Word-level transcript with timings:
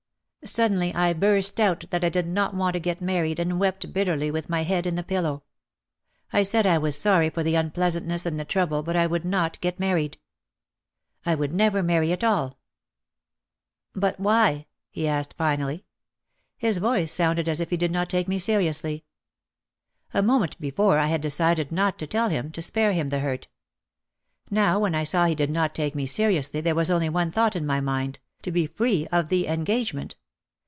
Suddenly 0.43 0.91
I 0.95 1.13
burst 1.13 1.59
out 1.59 1.85
that 1.91 2.03
I 2.03 2.09
did 2.09 2.25
not 2.25 2.55
want 2.55 2.73
to 2.73 2.79
get 2.79 2.99
married 2.99 3.39
and 3.39 3.59
wept 3.59 3.93
bitterly 3.93 4.31
with 4.31 4.49
my 4.49 4.63
head 4.63 4.87
in 4.87 4.95
the 4.95 5.03
pillow. 5.03 5.43
I 6.33 6.41
said 6.41 6.65
I 6.65 6.79
was 6.79 6.97
sorry 6.97 7.29
for 7.29 7.43
the 7.43 7.53
unpleasantness 7.53 8.25
and 8.25 8.39
the 8.39 8.43
trouble 8.43 8.81
but 8.81 8.95
I 8.95 9.05
would 9.05 9.23
not 9.23 9.61
get 9.61 9.79
married. 9.79 10.17
I 11.27 11.35
would 11.35 11.53
never 11.53 11.83
marry 11.83 12.11
at 12.11 12.23
all. 12.23 12.57
"But 13.93 14.19
why?" 14.19 14.65
he 14.89 15.07
asked 15.07 15.35
finally. 15.37 15.85
His 16.57 16.79
voice 16.79 17.13
sounded 17.13 17.47
as 17.47 17.59
if 17.59 17.69
he 17.69 17.77
did 17.77 17.91
not 17.91 18.09
take 18.09 18.27
me 18.27 18.39
seriously. 18.39 19.05
A 20.11 20.23
moment 20.23 20.59
before 20.59 20.97
I 20.97 21.05
had 21.05 21.21
decided 21.21 21.71
not 21.71 21.99
to 21.99 22.07
tell 22.07 22.29
him, 22.29 22.51
to 22.53 22.63
spare 22.63 22.93
him 22.93 23.09
the 23.09 23.19
hurt. 23.19 23.47
Now 24.49 24.79
when 24.79 24.95
I 24.95 25.03
saw 25.03 25.25
he 25.27 25.35
did 25.35 25.51
not 25.51 25.75
take 25.75 25.93
me 25.93 26.07
seriously 26.07 26.61
there 26.61 26.73
was 26.73 26.89
only 26.89 27.09
one 27.09 27.29
thought 27.29 27.55
in 27.55 27.63
my 27.63 27.79
mind, 27.79 28.17
to 28.41 28.51
be 28.51 28.65
free 28.65 29.05
of 29.11 29.29
the 29.29 29.45
engagement. 29.45 30.15